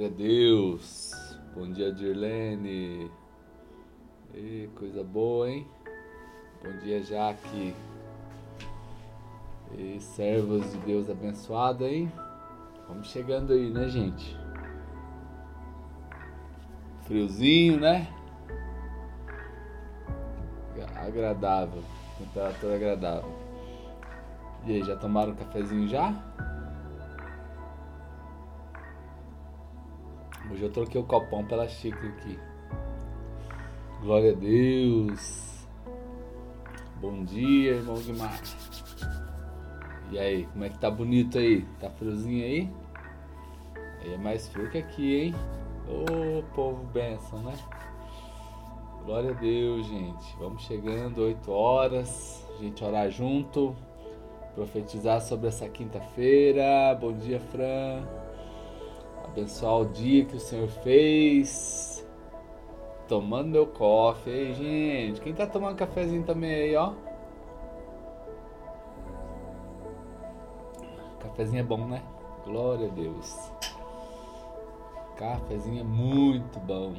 [0.00, 1.12] Glória a Deus.
[1.54, 3.10] Bom dia, Dirlene.
[4.32, 5.66] E coisa boa, hein?
[6.64, 7.74] Bom dia, Jaque.
[9.76, 12.10] E servos de Deus abençoado, hein?
[12.88, 14.34] Vamos chegando aí, né, gente?
[17.02, 18.08] Friozinho, né?
[20.96, 21.82] Agradável.
[22.16, 23.34] Temperatura agradável.
[24.66, 26.14] E aí, já tomaram um cafezinho já?
[30.50, 32.36] Hoje eu troquei o copão pela xícara aqui.
[34.02, 35.64] Glória a Deus.
[37.00, 38.40] Bom dia, irmão Guimar.
[40.10, 41.62] E aí, como é que tá bonito aí?
[41.78, 42.70] Tá friozinho aí?
[44.00, 45.34] Aí é mais frio que aqui, hein?
[45.88, 47.54] Ô oh, povo benção, né?
[49.04, 50.36] Glória a Deus, gente.
[50.36, 52.44] Vamos chegando, 8 horas.
[52.58, 53.76] A gente orar junto.
[54.56, 56.92] Profetizar sobre essa quinta-feira.
[57.00, 58.19] Bom dia, Fran
[59.30, 62.06] abençoar o dia que o Senhor fez.
[63.08, 63.72] Tomando meu.
[64.26, 66.92] Ei, gente, quem tá tomando cafezinho também aí, ó?
[71.20, 72.02] Cafezinho é bom, né?
[72.44, 73.50] Glória a Deus.
[75.16, 76.94] Cafezinho é muito bom.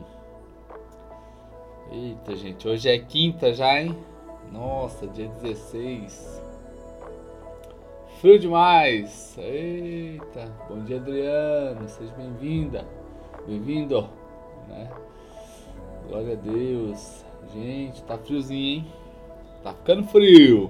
[1.91, 3.97] Eita, gente, hoje é quinta já, hein?
[4.51, 6.50] Nossa, dia 16.
[8.21, 9.35] Frio demais!
[9.35, 10.47] Eita!
[10.69, 11.89] Bom dia, Adriano!
[11.89, 12.85] Seja bem-vinda!
[13.47, 14.07] Bem-vindo!
[14.67, 14.91] Né?
[16.07, 17.25] Glória a Deus!
[17.51, 18.87] Gente, tá friozinho, hein?
[19.63, 20.69] Tá ficando frio!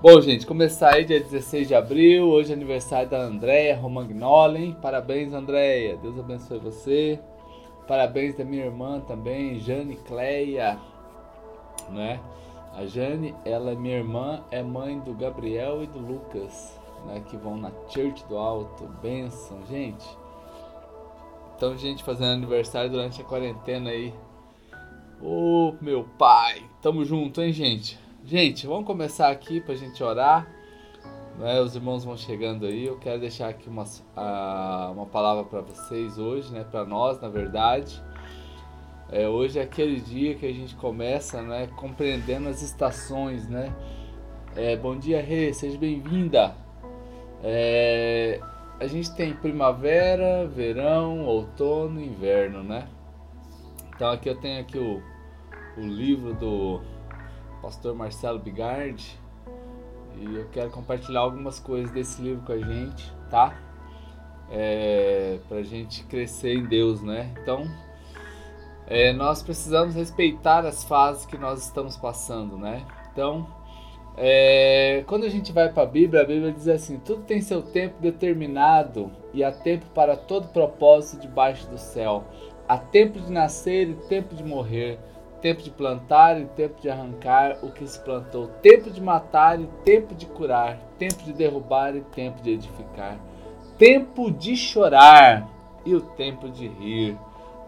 [0.00, 2.24] Bom, gente, começar aí dia 16 de abril.
[2.28, 4.74] Hoje é aniversário da Andréia Romagnolen.
[4.80, 5.98] Parabéns, Andréia!
[5.98, 7.20] Deus abençoe você.
[7.86, 10.78] Parabéns da minha irmã também, Jane Cleia,
[11.90, 12.20] né?
[12.78, 17.36] A Jane, ela é minha irmã, é mãe do Gabriel e do Lucas, né, que
[17.36, 18.86] vão na Church do Alto.
[19.02, 20.06] Benção, gente.
[21.56, 24.14] Então, gente, fazendo aniversário durante a quarentena aí.
[25.20, 27.98] Ô, oh, meu pai, tamo junto, hein, gente?
[28.24, 30.48] Gente, vamos começar aqui pra gente orar.
[31.36, 31.60] Né?
[31.60, 32.86] Os irmãos vão chegando aí.
[32.86, 33.86] Eu quero deixar aqui uma,
[34.92, 36.62] uma palavra para vocês hoje, né?
[36.62, 38.00] Para nós, na verdade.
[39.10, 43.74] É, hoje é aquele dia que a gente começa, né, compreendendo as estações, né?
[44.54, 46.54] É, bom dia, Rê, seja bem-vinda.
[47.42, 48.38] É,
[48.78, 52.86] a gente tem primavera, verão, outono, inverno, né?
[53.94, 55.02] Então aqui eu tenho aqui o,
[55.78, 56.82] o livro do
[57.62, 59.18] pastor Marcelo Bigardi
[60.20, 63.56] e eu quero compartilhar algumas coisas desse livro com a gente, tá?
[64.50, 67.34] É, pra gente crescer em Deus, né?
[67.40, 67.66] Então
[68.90, 72.82] é, nós precisamos respeitar as fases que nós estamos passando, né?
[73.12, 73.46] Então,
[74.16, 77.60] é, quando a gente vai para a Bíblia, a Bíblia diz assim: tudo tem seu
[77.60, 82.24] tempo determinado e há tempo para todo propósito debaixo do céu.
[82.66, 84.98] Há tempo de nascer e tempo de morrer,
[85.42, 89.66] tempo de plantar e tempo de arrancar o que se plantou, tempo de matar e
[89.84, 93.18] tempo de curar, tempo de derrubar e tempo de edificar,
[93.76, 95.46] tempo de chorar
[95.84, 97.18] e o tempo de rir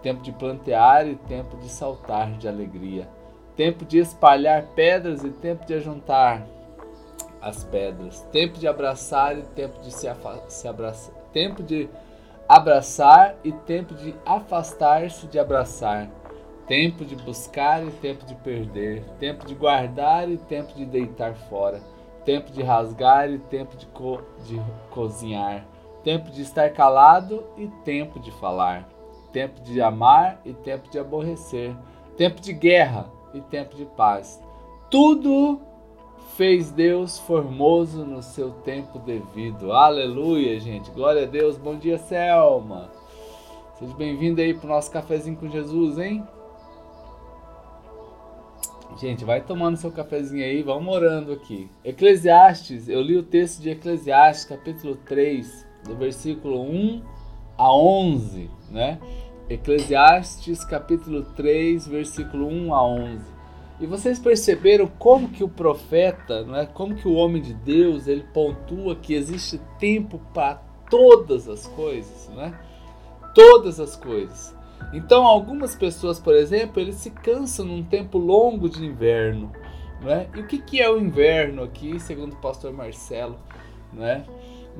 [0.02, 3.08] tempo de plantear e tempo de saltar de alegria,
[3.56, 6.46] tempo de espalhar pedras e tempo de ajuntar
[7.40, 10.08] as pedras, tempo de abraçar e tempo de se,
[10.48, 11.88] se abraçar, tempo de
[12.48, 16.08] abraçar e tempo de afastar-se de abraçar,
[16.66, 21.80] tempo de buscar e tempo de perder, tempo de guardar e tempo de deitar fora,
[22.24, 25.64] tempo de rasgar e tempo de, co de cozinhar,
[26.04, 28.88] tempo de estar calado e tempo de falar
[29.32, 31.74] tempo de amar e tempo de aborrecer,
[32.16, 34.42] tempo de guerra e tempo de paz.
[34.90, 35.60] Tudo
[36.36, 39.72] fez Deus formoso no seu tempo devido.
[39.72, 40.90] Aleluia, gente.
[40.90, 41.56] Glória a Deus.
[41.56, 42.90] Bom dia, Selma.
[43.78, 46.26] Seja bem-vindo aí pro nosso cafezinho com Jesus, hein?
[48.98, 51.70] Gente, vai tomando seu cafezinho aí, vamos orando aqui.
[51.84, 57.19] Eclesiastes, eu li o texto de Eclesiastes, capítulo 3, do versículo 1
[57.60, 58.98] a 11, né?
[59.46, 63.20] Eclesiastes capítulo 3, versículo 1 a 11.
[63.78, 66.64] E vocês perceberam como que o profeta, não é?
[66.64, 70.54] Como que o homem de Deus, ele pontua que existe tempo para
[70.88, 72.58] todas as coisas, né?
[73.34, 74.56] Todas as coisas.
[74.94, 79.52] Então, algumas pessoas, por exemplo, eles se cansam num tempo longo de inverno,
[80.00, 80.28] né?
[80.34, 83.36] E o que que é o inverno aqui, segundo o pastor Marcelo,
[83.92, 84.24] né?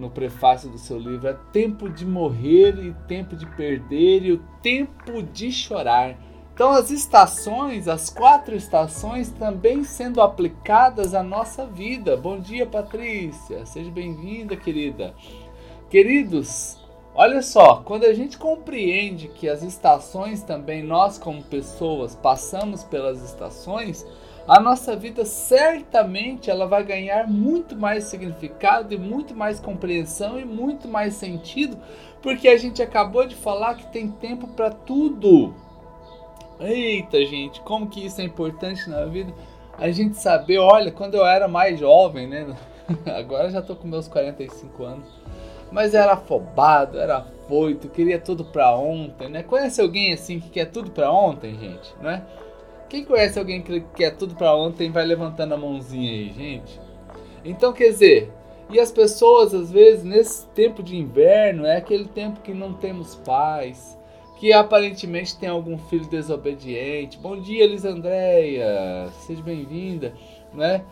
[0.00, 4.38] No prefácio do seu livro é tempo de morrer e tempo de perder e o
[4.62, 6.16] tempo de chorar.
[6.54, 12.16] Então as estações, as quatro estações também sendo aplicadas à nossa vida.
[12.16, 13.64] Bom dia, Patrícia.
[13.66, 15.14] Seja bem-vinda, querida.
[15.88, 16.80] Queridos,
[17.12, 23.20] Olha só, quando a gente compreende que as estações também, nós como pessoas, passamos pelas
[23.22, 24.06] estações,
[24.50, 30.44] a nossa vida certamente ela vai ganhar muito mais significado e muito mais compreensão e
[30.44, 31.78] muito mais sentido,
[32.20, 35.54] porque a gente acabou de falar que tem tempo para tudo.
[36.58, 39.32] Eita, gente, como que isso é importante na vida?
[39.78, 42.52] A gente saber, olha, quando eu era mais jovem, né?
[43.06, 45.06] Agora já tô com meus 45 anos.
[45.70, 49.44] Mas era afobado, era afoito, queria tudo pra ontem, né?
[49.44, 52.26] Conhece alguém assim que quer tudo pra ontem, gente, né?
[52.90, 56.80] Quem conhece alguém que quer tudo para ontem vai levantando a mãozinha aí, gente.
[57.44, 58.32] Então, quer dizer,
[58.68, 63.14] e as pessoas às vezes nesse tempo de inverno é aquele tempo que não temos
[63.14, 63.96] paz,
[64.40, 67.16] que aparentemente tem algum filho desobediente.
[67.16, 70.12] Bom dia, Lisandreia, seja bem-vinda,
[70.52, 70.84] né?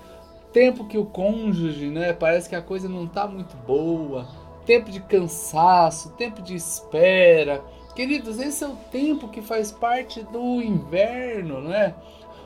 [0.52, 4.24] Tempo que o cônjuge, né, parece que a coisa não tá muito boa.
[4.64, 7.60] Tempo de cansaço, tempo de espera
[7.98, 11.96] Queridos, esse é o tempo que faz parte do inverno, não é?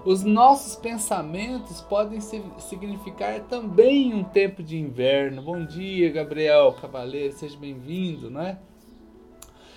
[0.02, 5.42] Os nossos pensamentos podem significar também um tempo de inverno.
[5.42, 8.58] Bom dia, Gabriel Cavaleiro, seja bem-vindo, não é?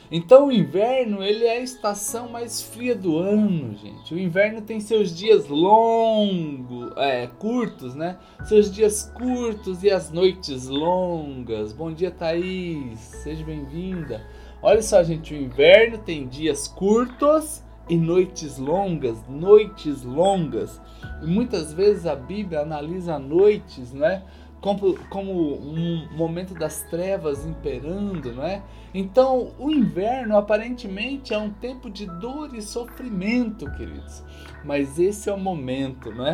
[0.10, 4.14] Então o inverno ele é a estação mais fria do ano, gente.
[4.14, 8.18] O inverno tem seus dias longos, é, curtos, né?
[8.46, 11.74] Seus dias curtos e as noites longas.
[11.74, 14.26] Bom dia, Thaís, seja bem-vinda.
[14.66, 20.82] Olha só, gente, o inverno tem dias curtos e noites longas, noites longas.
[21.22, 24.24] E muitas vezes a Bíblia analisa noites, né?
[24.60, 28.64] Como, como um momento das trevas imperando, não é?
[28.92, 34.24] Então, o inverno aparentemente é um tempo de dor e sofrimento, queridos.
[34.64, 36.26] Mas esse é o momento, não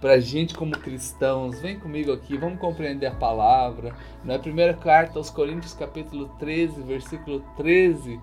[0.00, 1.60] para gente como cristãos.
[1.60, 3.94] Vem comigo aqui, vamos compreender a palavra.
[4.24, 4.38] Na é?
[4.38, 8.20] primeira carta aos Coríntios, capítulo 13, versículo 13,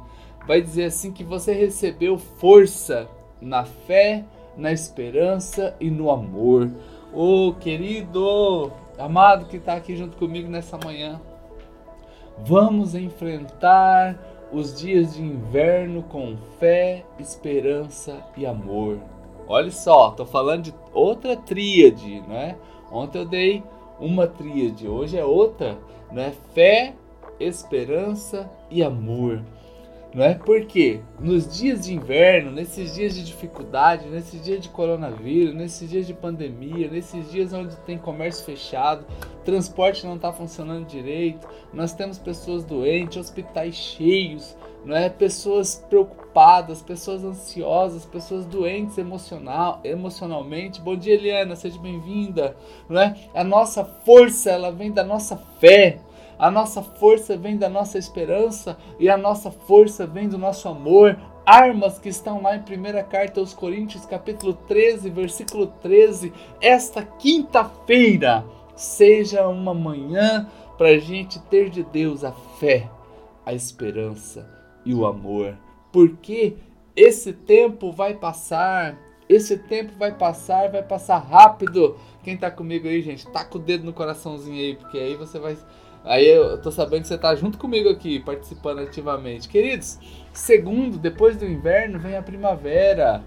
[0.48, 3.08] vai dizer assim que você recebeu força
[3.42, 4.24] na fé,
[4.56, 6.72] na esperança e no amor.
[7.14, 11.20] Ô oh, querido, amado que está aqui junto comigo nessa manhã,
[12.46, 14.18] vamos enfrentar
[14.52, 19.00] os dias de inverno com fé, esperança e amor.
[19.48, 22.56] Olha só, tô falando de outra tríade, né?
[22.92, 23.64] Ontem eu dei
[24.00, 25.78] uma tríade, hoje é outra,
[26.12, 26.34] né?
[26.54, 26.96] Fé,
[27.40, 29.44] esperança e amor.
[30.16, 30.34] Não é?
[30.34, 36.08] Porque nos dias de inverno, nesses dias de dificuldade, nesses dias de coronavírus, nesses dias
[36.08, 39.06] de pandemia, nesses dias onde tem comércio fechado,
[39.44, 44.56] transporte não está funcionando direito, nós temos pessoas doentes, hospitais cheios,
[44.86, 45.10] não é?
[45.10, 50.80] Pessoas preocupadas, pessoas ansiosas, pessoas doentes emocional, emocionalmente.
[50.80, 52.56] Bom dia, Eliana, seja bem-vinda,
[52.88, 53.16] não é?
[53.34, 55.98] A nossa força, ela vem da nossa fé.
[56.38, 61.18] A nossa força vem da nossa esperança e a nossa força vem do nosso amor.
[61.46, 62.64] Armas que estão lá em 1
[63.10, 66.34] carta aos Coríntios, capítulo 13, versículo 13.
[66.60, 68.44] Esta quinta-feira
[68.76, 72.90] seja uma manhã para a gente ter de Deus a fé,
[73.46, 74.55] a esperança
[74.86, 75.58] e o amor.
[75.92, 76.56] Porque
[76.96, 78.98] esse tempo vai passar,
[79.28, 81.98] esse tempo vai passar, vai passar rápido.
[82.24, 85.58] Quem tá comigo aí, gente, com o dedo no coraçãozinho aí, porque aí você vai.
[86.04, 89.50] Aí eu tô sabendo que você tá junto comigo aqui, participando ativamente.
[89.50, 90.00] Queridos,
[90.32, 93.24] segundo, depois do inverno vem a primavera.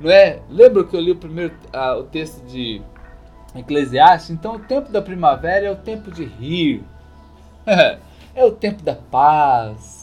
[0.00, 0.40] Não é?
[0.48, 2.80] Lembra que eu li o primeiro uh, o texto de
[3.54, 4.30] Eclesiastes?
[4.30, 6.82] Então o tempo da primavera é o tempo de rir.
[8.34, 10.01] é o tempo da paz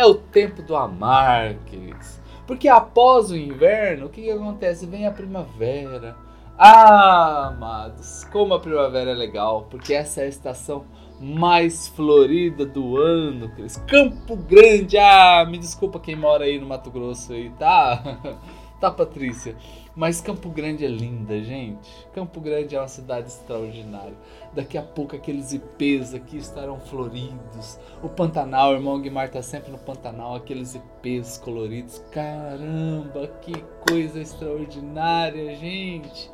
[0.00, 2.18] é o tempo do amar, queridos.
[2.46, 4.86] Porque após o inverno, o que, que acontece?
[4.86, 6.16] Vem a primavera.
[6.58, 10.84] Ah, amados, como a primavera é legal, porque essa é a estação
[11.20, 13.76] mais florida do ano, queridos.
[13.86, 18.18] Campo Grande, ah, me desculpa quem mora aí no Mato Grosso aí, tá?
[18.80, 19.54] tá, Patrícia?
[19.94, 21.90] Mas Campo Grande é linda, gente.
[22.14, 24.14] Campo Grande é uma cidade extraordinária.
[24.54, 27.78] Daqui a pouco aqueles IPs aqui estarão floridos.
[28.02, 31.98] O Pantanal, o irmão Guimar tá sempre no Pantanal, aqueles IPs coloridos.
[32.10, 33.52] Caramba, que
[33.86, 36.30] coisa extraordinária, gente.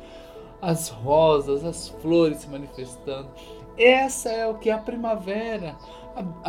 [0.61, 3.29] As rosas, as flores se manifestando.
[3.77, 5.75] Essa é o que é a primavera.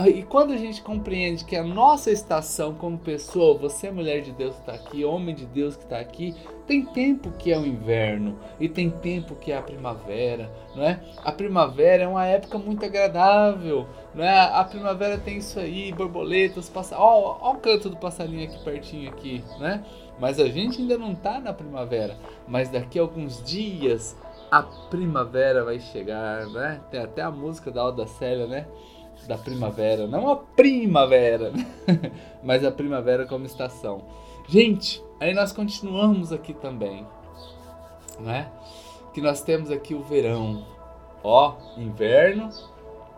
[0.07, 4.55] E quando a gente compreende que a nossa estação como pessoa, você mulher de Deus
[4.55, 6.35] que está aqui, homem de Deus que está aqui,
[6.67, 11.01] tem tempo que é o inverno e tem tempo que é a primavera, não é?
[11.23, 14.39] A primavera é uma época muito agradável, não é?
[14.41, 19.11] A primavera tem isso aí, borboletas, passa, ó, ó o canto do passarinho aqui pertinho
[19.11, 19.85] aqui, né?
[20.19, 22.17] Mas a gente ainda não está na primavera,
[22.47, 24.17] mas daqui a alguns dias
[24.51, 26.81] a primavera vai chegar, né?
[26.91, 28.67] Tem até a música da Alda Célia, né?
[29.27, 31.53] da primavera, não a primavera,
[32.43, 34.05] mas a primavera como estação.
[34.47, 37.07] Gente, aí nós continuamos aqui também,
[38.21, 38.51] né?
[39.13, 40.65] Que nós temos aqui o verão,
[41.23, 42.49] ó, inverno,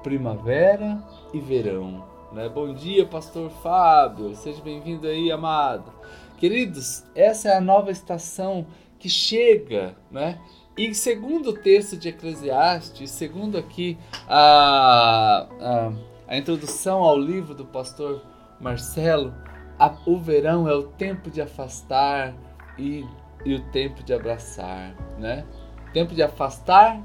[0.02, 2.04] primavera e verão.
[2.32, 2.49] Né?
[2.49, 5.92] Bom dia, Pastor Fábio, seja bem-vindo aí, amado.
[6.38, 8.66] Queridos, essa é a nova estação
[8.99, 10.40] que chega, né?
[10.77, 13.99] E segundo o texto de Eclesiastes, segundo aqui
[14.29, 15.93] a, a,
[16.29, 18.23] a introdução ao livro do pastor
[18.61, 19.35] Marcelo,
[19.79, 22.35] a, o verão é o tempo de afastar
[22.79, 23.05] e,
[23.45, 25.45] e o tempo de abraçar, né?
[25.93, 27.00] Tempo de afastar,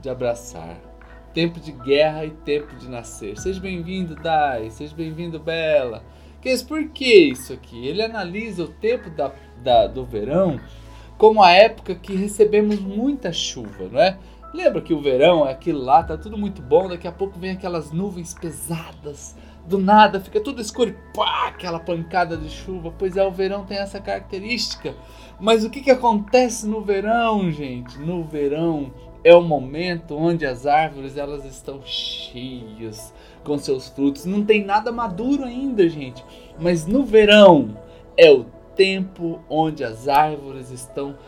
[0.00, 0.76] de abraçar.
[1.34, 3.38] Tempo de guerra e tempo de nascer.
[3.38, 4.70] Seja bem-vindo, Dai.
[4.70, 6.02] Seja bem-vindo, Bela.
[6.66, 7.86] Por que isso aqui?
[7.86, 9.32] Ele analisa o tempo da,
[9.62, 10.58] da, do verão
[11.18, 14.16] como a época que recebemos muita chuva, não é?
[14.54, 17.50] Lembra que o verão é aquilo lá, tá tudo muito bom, daqui a pouco vem
[17.50, 22.92] aquelas nuvens pesadas, do nada fica tudo escuro e pá, aquela pancada de chuva.
[22.98, 24.94] Pois é, o verão tem essa característica.
[25.38, 27.98] Mas o que, que acontece no verão, gente?
[27.98, 28.90] No verão
[29.22, 33.12] é o momento onde as árvores elas estão cheias
[33.44, 34.24] com seus frutos.
[34.24, 36.24] Não tem nada maduro ainda, gente.
[36.58, 37.76] Mas no verão
[38.16, 38.46] é o
[38.78, 41.18] tempo onde as árvores estão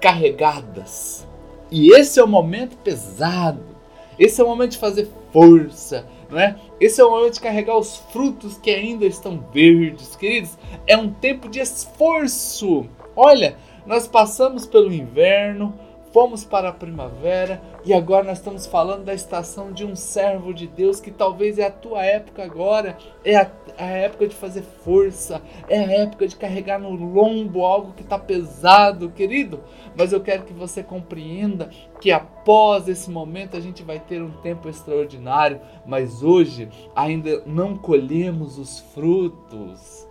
[0.00, 1.26] carregadas.
[1.70, 3.76] E esse é o momento pesado.
[4.16, 6.56] Esse é o momento de fazer força, não é?
[6.80, 10.56] Esse é o momento de carregar os frutos que ainda estão verdes, queridos.
[10.86, 12.86] É um tempo de esforço.
[13.16, 15.74] Olha, nós passamos pelo inverno,
[16.12, 20.66] fomos para a primavera e agora nós estamos falando da estação de um servo de
[20.66, 25.40] Deus que talvez é a tua época agora, é a, a época de fazer força,
[25.68, 29.60] é a época de carregar no lombo algo que está pesado, querido.
[29.96, 34.30] Mas eu quero que você compreenda que após esse momento a gente vai ter um
[34.42, 40.08] tempo extraordinário, mas hoje ainda não colhemos os frutos.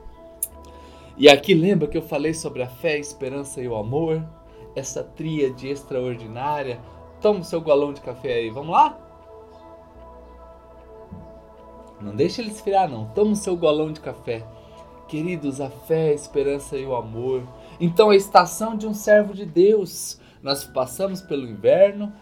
[1.18, 4.24] E aqui lembra que eu falei sobre a fé, a esperança e o amor?
[4.80, 6.80] Essa tríade extraordinária.
[7.22, 8.98] Toma o seu galão de café aí, vamos lá?
[12.02, 14.46] Não deixe ele esfriar não, toma o seu galão de café.
[15.08, 17.44] Queridos, a fé, a esperança e o amor.
[17.80, 20.20] Então a estação de um servo de Deus.
[20.42, 22.14] Nós passamos pelo inverno,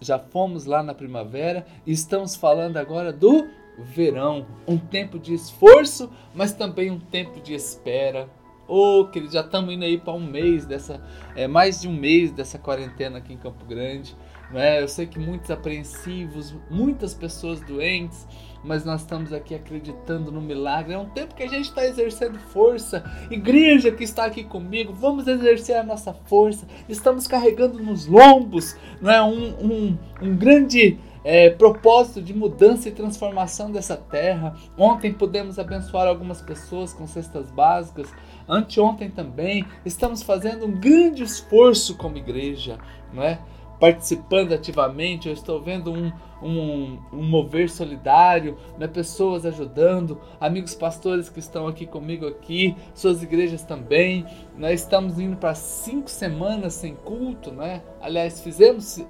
[0.00, 3.46] já fomos lá na primavera e estamos falando agora do
[3.78, 8.28] verão, um tempo de esforço, mas também um tempo de espera,
[8.68, 11.00] Ô, oh, querido, já estamos indo aí para um mês dessa,
[11.34, 14.14] é, mais de um mês dessa quarentena aqui em Campo Grande.
[14.50, 14.82] Né?
[14.82, 18.26] Eu sei que muitos apreensivos, muitas pessoas doentes,
[18.62, 20.92] mas nós estamos aqui acreditando no milagre.
[20.92, 23.02] É um tempo que a gente está exercendo força.
[23.30, 26.66] Igreja que está aqui comigo, vamos exercer a nossa força.
[26.90, 29.22] Estamos carregando nos lombos não é?
[29.22, 34.54] um, um, um grande é, propósito de mudança e transformação dessa terra.
[34.76, 38.12] Ontem pudemos abençoar algumas pessoas com cestas básicas
[38.48, 42.78] anteontem também, estamos fazendo um grande esforço como igreja,
[43.12, 43.38] não é?
[43.78, 48.88] participando ativamente, eu estou vendo um, um, um mover solidário, né?
[48.88, 54.26] pessoas ajudando, amigos pastores que estão aqui comigo aqui, suas igrejas também.
[54.56, 57.82] Nós estamos indo para cinco semanas sem culto, né?
[58.00, 59.00] Aliás, fizemos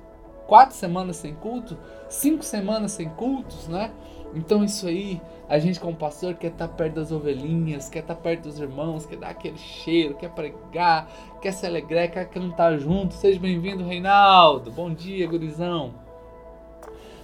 [0.48, 1.78] quatro semanas sem culto,
[2.08, 3.92] cinco semanas sem cultos, né?
[4.34, 8.44] Então isso aí, a gente como pastor quer estar perto das ovelhinhas, quer estar perto
[8.44, 11.08] dos irmãos, quer dar aquele cheiro, quer pregar,
[11.40, 13.14] quer se alegrar, quer cantar junto.
[13.14, 14.70] Seja bem-vindo, Reinaldo.
[14.70, 15.94] Bom dia, gurizão.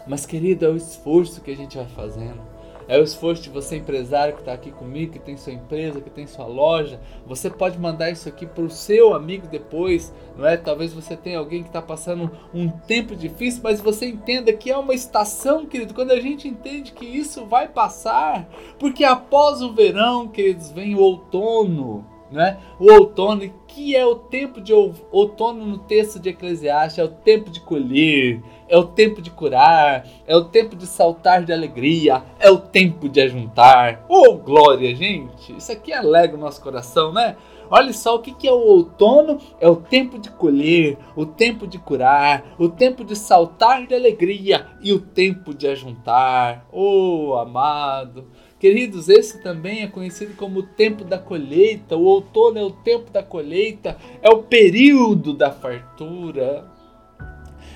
[0.07, 2.53] Mas querido, é o esforço que a gente vai fazendo
[2.87, 6.11] é o esforço de você, empresário que está aqui comigo, que tem sua empresa, que
[6.11, 7.00] tem sua loja.
[7.26, 10.57] Você pode mandar isso aqui para o seu amigo depois, não é?
[10.57, 14.76] Talvez você tenha alguém que está passando um tempo difícil, mas você entenda que é
[14.76, 15.95] uma estação, querido.
[15.95, 18.49] Quando a gente entende que isso vai passar,
[18.79, 22.59] porque após o verão, queridos, vem o outono né?
[22.81, 27.50] O outono, que é o tempo de outono no texto de Eclesiastes, é o tempo
[27.50, 32.49] de colher, é o tempo de curar, é o tempo de saltar de alegria, é
[32.49, 34.07] o tempo de ajuntar.
[34.09, 35.57] Oh, glória, gente!
[35.57, 37.37] Isso aqui alegra o nosso coração, né?
[37.69, 41.76] Olha só o que é o outono: é o tempo de colher, o tempo de
[41.76, 46.64] curar, o tempo de saltar de alegria e o tempo de ajuntar.
[46.71, 48.28] Oh, amado!
[48.64, 51.99] Queridos, esse também é conhecido como o tempo da colheita.
[51.99, 56.64] O outono é o tempo da colheita, é o período da fartura.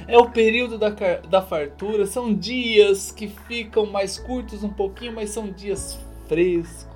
[0.06, 0.88] É o período da,
[1.28, 2.06] da fartura.
[2.06, 6.87] São dias que ficam mais curtos um pouquinho, mas são dias frescos.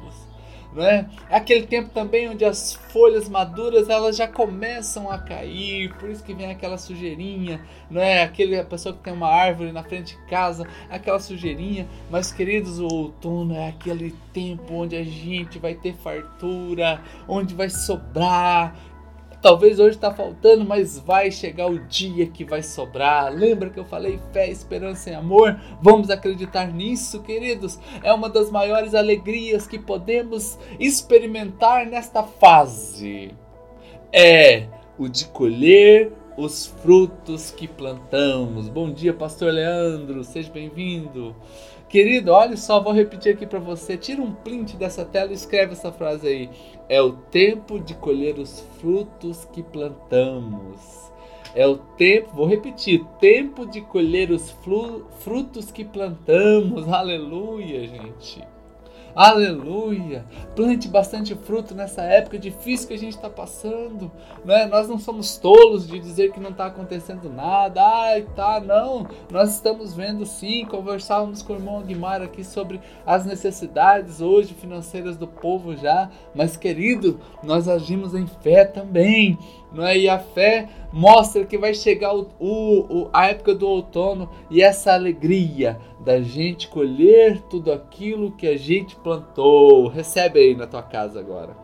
[0.74, 1.06] Não é?
[1.28, 6.22] É aquele tempo também onde as folhas maduras elas já começam a cair, por isso
[6.22, 7.60] que vem aquela sujeirinha,
[7.90, 8.22] não é?
[8.22, 11.86] Aquele a pessoa que tem uma árvore na frente de casa, aquela sujeirinha.
[12.10, 17.68] Mas queridos, o outono é aquele tempo onde a gente vai ter fartura, onde vai
[17.68, 18.74] sobrar,
[19.42, 23.34] Talvez hoje está faltando, mas vai chegar o dia que vai sobrar.
[23.34, 25.60] Lembra que eu falei fé, esperança e amor?
[25.82, 27.76] Vamos acreditar nisso, queridos.
[28.04, 33.34] É uma das maiores alegrias que podemos experimentar nesta fase.
[34.12, 38.68] É o de colher os frutos que plantamos.
[38.68, 40.22] Bom dia, pastor Leandro.
[40.22, 41.34] Seja bem-vindo.
[41.92, 43.98] Querido, olha só, vou repetir aqui para você.
[43.98, 46.50] Tira um print dessa tela e escreve essa frase aí.
[46.88, 51.12] É o tempo de colher os frutos que plantamos.
[51.54, 54.56] É o tempo, vou repetir, tempo de colher os
[55.20, 56.88] frutos que plantamos.
[56.88, 58.42] Aleluia, gente.
[59.14, 60.24] Aleluia!
[60.56, 64.10] Plante bastante fruto nessa época difícil que a gente está passando.
[64.42, 64.64] Né?
[64.64, 67.82] Nós não somos tolos de dizer que não está acontecendo nada.
[67.82, 69.06] Ai, tá, não.
[69.30, 70.64] Nós estamos vendo sim.
[70.64, 76.10] Conversávamos com o irmão Aguimar aqui sobre as necessidades hoje financeiras do povo já.
[76.34, 79.38] Mas, querido, nós agimos em fé também.
[79.74, 79.96] Não é?
[79.96, 84.92] E a fé mostra que vai chegar o, o, a época do outono e essa
[84.92, 89.88] alegria da gente colher tudo aquilo que a gente plantou.
[89.88, 91.56] Recebe aí na tua casa agora.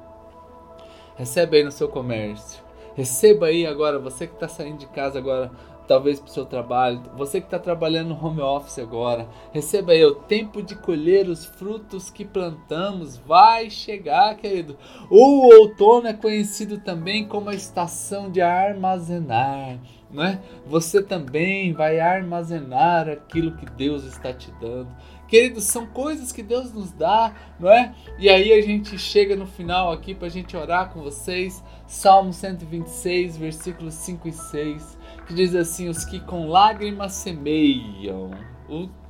[1.16, 2.62] Recebe aí no seu comércio.
[2.94, 5.50] Receba aí agora, você que está saindo de casa agora,
[5.88, 10.04] talvez para o seu trabalho, você que está trabalhando no home office agora, receba aí
[10.04, 14.76] o tempo de colher os frutos que plantamos, vai chegar, querido.
[15.10, 19.78] O outono é conhecido também como a estação de armazenar.
[20.10, 20.40] Não é?
[20.66, 24.88] Você também vai armazenar aquilo que Deus está te dando.
[25.26, 27.94] Queridos, são coisas que Deus nos dá, não é?
[28.18, 31.62] E aí a gente chega no final aqui para a gente orar com vocês.
[31.86, 34.97] Salmo 126, versículos 5 e 6
[35.28, 38.30] que diz assim: Os que com lágrimas semeiam,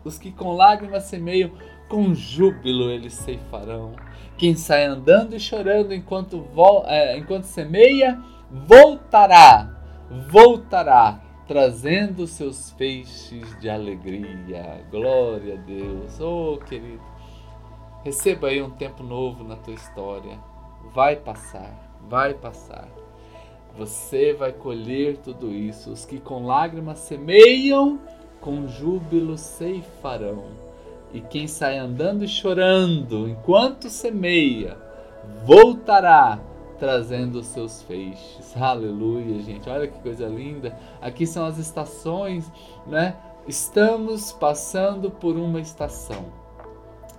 [0.05, 1.53] os que com lágrimas semeiam,
[1.89, 3.93] com júbilo eles ceifarão.
[4.37, 6.45] Quem sai andando e chorando enquanto,
[6.87, 8.21] é, enquanto semeia,
[8.51, 9.71] voltará,
[10.31, 14.85] voltará, trazendo seus feixes de alegria.
[14.91, 16.21] Glória a Deus.
[16.21, 17.03] Oh, querido,
[18.05, 20.39] receba aí um tempo novo na tua história.
[20.93, 22.89] Vai passar, vai passar.
[23.79, 25.93] Você vai colher tudo isso.
[25.93, 28.01] Os que com lágrimas semeiam,
[28.41, 30.47] com júbilo ceifarão.
[31.15, 34.77] E quem sai andando e chorando enquanto semeia,
[35.47, 36.41] voltará
[36.79, 38.57] trazendo os seus feixes.
[38.61, 39.71] Aleluia, gente.
[39.71, 40.77] Olha que coisa linda.
[41.01, 42.51] Aqui são as estações,
[42.85, 43.17] né?
[43.47, 46.27] Estamos passando por uma estação,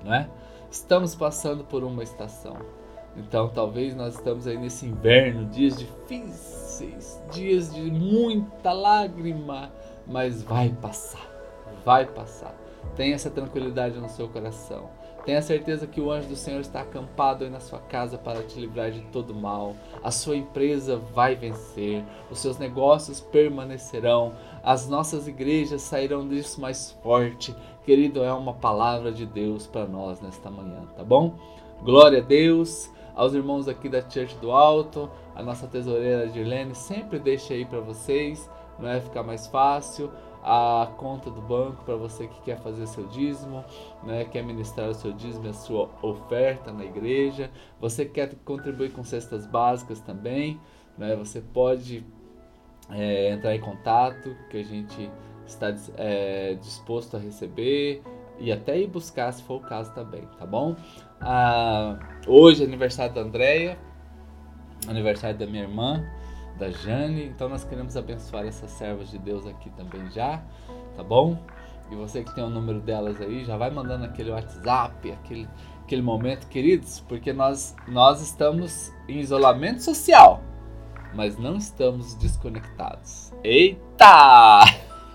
[0.04, 0.30] não é?
[0.69, 2.58] Estamos passando por uma estação.
[3.19, 9.71] Então, talvez nós estamos aí nesse inverno, dias difíceis, dias de muita lágrima,
[10.08, 11.27] mas vai passar,
[11.84, 12.55] vai passar.
[12.95, 14.89] Tenha essa tranquilidade no seu coração.
[15.25, 18.58] Tenha certeza que o anjo do Senhor está acampado aí na sua casa para te
[18.58, 19.75] livrar de todo mal.
[20.01, 26.91] A sua empresa vai vencer, os seus negócios permanecerão, as nossas igrejas sairão disso mais
[27.03, 27.53] forte.
[27.84, 31.36] Querido, é uma palavra de Deus para nós nesta manhã, tá bom?
[31.84, 37.19] Glória a Deus aos irmãos aqui da Church do Alto, a nossa tesoureira Girlene sempre
[37.19, 39.01] deixa aí para vocês, não é?
[39.01, 40.10] Ficar mais fácil.
[40.41, 43.62] A conta do banco para você que quer fazer seu dízimo,
[44.03, 49.03] né, quer ministrar o seu dízimo a sua oferta na igreja, você quer contribuir com
[49.03, 50.58] cestas básicas também,
[50.97, 52.05] né, você pode
[52.89, 55.12] é, entrar em contato que a gente
[55.45, 58.01] está é, disposto a receber
[58.39, 60.73] e até ir buscar se for o caso também, tá bom?
[61.21, 63.77] Ah, hoje é aniversário da Andrea,
[64.88, 66.03] aniversário da minha irmã,
[66.58, 70.41] da Jane, então nós queremos abençoar essas servas de Deus aqui também já,
[70.95, 71.38] tá bom?
[71.91, 75.49] E você que tem o número delas aí, já vai mandando aquele WhatsApp, aquele,
[75.84, 80.41] aquele momento, queridos, porque nós, nós estamos em isolamento social,
[81.13, 83.34] mas não estamos desconectados.
[83.43, 84.62] Eita!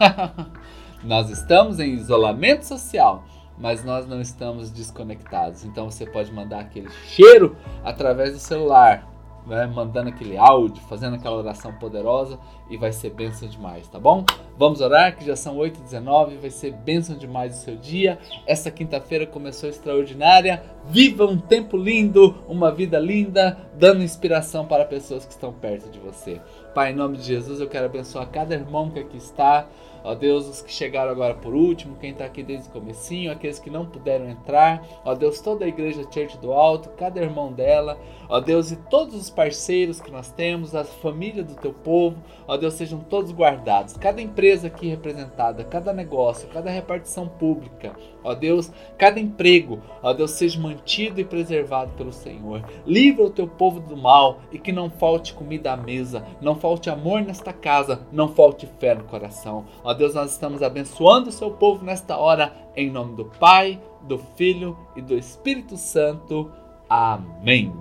[1.02, 3.24] nós estamos em isolamento social,
[3.58, 5.64] mas nós não estamos desconectados.
[5.64, 9.08] Então você pode mandar aquele cheiro através do celular,
[9.46, 9.66] né?
[9.66, 12.38] mandando aquele áudio, fazendo aquela oração poderosa
[12.68, 14.24] e vai ser bênção demais, tá bom?
[14.56, 18.18] Vamos orar que já são 8h19, vai ser bênção demais o seu dia.
[18.46, 20.62] Essa quinta-feira começou extraordinária.
[20.86, 25.98] Viva um tempo lindo, uma vida linda, dando inspiração para pessoas que estão perto de
[25.98, 26.40] você.
[26.74, 29.66] Pai, em nome de Jesus, eu quero abençoar cada irmão que aqui está.
[30.04, 33.58] Ó Deus, os que chegaram agora por último, quem está aqui desde o comecinho, aqueles
[33.58, 34.86] que não puderam entrar.
[35.02, 37.98] Ó Deus, toda a igreja Church do Alto, cada irmão dela.
[38.28, 42.18] Ó Deus, e todos os parceiros que nós temos, a família do teu povo.
[42.46, 43.96] Ó Deus, sejam todos guardados.
[43.96, 47.94] Cada empresa aqui representada, cada negócio, cada repartição pública.
[48.22, 52.64] Ó Deus, cada emprego, ó Deus, seja mantido e preservado pelo Senhor.
[52.86, 56.90] Livra o teu povo do mal e que não falte comida à mesa, não falte
[56.90, 59.64] amor nesta casa, não falte fé no coração.
[59.82, 64.18] Ó Deus, nós estamos abençoando o seu povo nesta hora, em nome do Pai, do
[64.18, 66.50] Filho e do Espírito Santo.
[66.88, 67.72] Amém.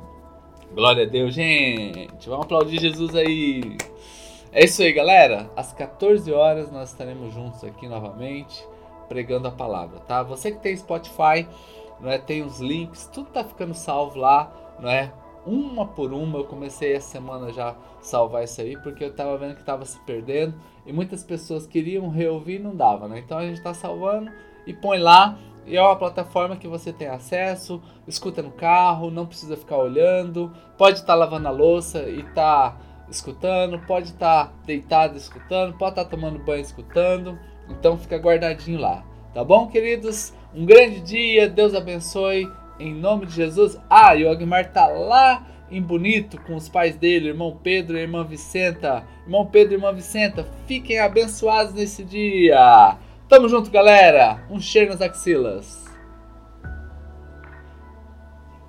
[0.74, 2.30] Glória a Deus, gente.
[2.30, 3.78] Vamos aplaudir Jesus aí.
[4.52, 5.52] É isso aí, galera.
[5.56, 8.66] Às 14 horas nós estaremos juntos aqui novamente,
[9.10, 10.24] pregando a palavra, tá?
[10.24, 11.48] Você que tem Spotify,
[12.00, 12.18] não é?
[12.18, 15.12] Tem os links, tudo tá ficando salvo lá, não é?
[15.46, 19.56] Uma por uma, eu comecei essa semana já salvar isso aí, porque eu tava vendo
[19.56, 23.20] que tava se perdendo e muitas pessoas queriam reouvir e não dava, né?
[23.20, 24.32] Então a gente está salvando
[24.66, 25.38] e põe lá.
[25.66, 30.52] E é uma plataforma que você tem acesso, escuta no carro, não precisa ficar olhando,
[30.78, 32.78] pode estar tá lavando a louça e tá
[33.10, 37.40] escutando, pode estar tá deitado escutando, pode estar tá tomando banho escutando.
[37.70, 40.34] Então fica guardadinho lá, tá bom, queridos?
[40.54, 42.46] Um grande dia, Deus abençoe,
[42.80, 43.78] em nome de Jesus.
[43.90, 48.02] Ah, e o Agmar tá lá em Bonito com os pais dele, irmão Pedro e
[48.02, 49.04] irmã Vicenta.
[49.26, 52.98] Irmão Pedro e irmã Vicenta, fiquem abençoados nesse dia.
[53.28, 54.44] Tamo junto, galera.
[54.50, 55.83] Um cheiro nas axilas.